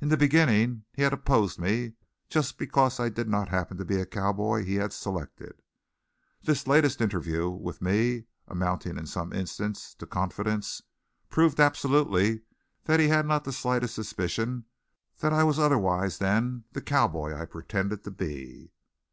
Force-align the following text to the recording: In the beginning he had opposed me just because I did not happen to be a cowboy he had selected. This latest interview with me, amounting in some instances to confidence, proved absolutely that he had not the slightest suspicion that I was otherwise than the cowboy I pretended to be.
In 0.00 0.08
the 0.08 0.16
beginning 0.16 0.86
he 0.92 1.02
had 1.02 1.12
opposed 1.12 1.60
me 1.60 1.92
just 2.28 2.58
because 2.58 2.98
I 2.98 3.08
did 3.08 3.28
not 3.28 3.48
happen 3.48 3.76
to 3.76 3.84
be 3.84 4.00
a 4.00 4.04
cowboy 4.04 4.64
he 4.64 4.74
had 4.74 4.92
selected. 4.92 5.62
This 6.42 6.66
latest 6.66 7.00
interview 7.00 7.48
with 7.48 7.80
me, 7.80 8.24
amounting 8.48 8.98
in 8.98 9.06
some 9.06 9.32
instances 9.32 9.94
to 10.00 10.04
confidence, 10.04 10.82
proved 11.30 11.60
absolutely 11.60 12.40
that 12.86 12.98
he 12.98 13.06
had 13.06 13.24
not 13.24 13.44
the 13.44 13.52
slightest 13.52 13.94
suspicion 13.94 14.64
that 15.18 15.32
I 15.32 15.44
was 15.44 15.60
otherwise 15.60 16.18
than 16.18 16.64
the 16.72 16.82
cowboy 16.82 17.32
I 17.32 17.44
pretended 17.44 18.02
to 18.02 18.10
be. 18.10 18.72